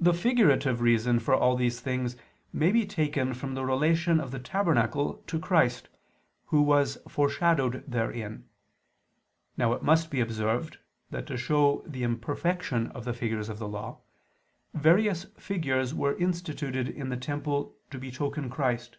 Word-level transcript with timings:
The 0.00 0.12
figurative 0.12 0.80
reason 0.80 1.20
for 1.20 1.34
all 1.34 1.54
these 1.54 1.78
things 1.78 2.16
may 2.52 2.72
be 2.72 2.84
taken 2.84 3.32
from 3.32 3.54
the 3.54 3.64
relation 3.64 4.18
of 4.18 4.32
the 4.32 4.40
tabernacle 4.40 5.22
to 5.28 5.38
Christ, 5.38 5.88
who 6.46 6.60
was 6.62 6.98
foreshadowed 7.06 7.84
therein. 7.86 8.48
Now 9.56 9.72
it 9.74 9.84
must 9.84 10.10
be 10.10 10.18
observed 10.20 10.78
that 11.12 11.28
to 11.28 11.36
show 11.36 11.84
the 11.86 12.02
imperfection 12.02 12.88
of 12.88 13.04
the 13.04 13.14
figures 13.14 13.48
of 13.48 13.60
the 13.60 13.68
Law, 13.68 14.00
various 14.74 15.26
figures 15.38 15.94
were 15.94 16.16
instituted 16.18 16.88
in 16.88 17.10
the 17.10 17.16
temple 17.16 17.76
to 17.92 18.00
betoken 18.00 18.50
Christ. 18.50 18.98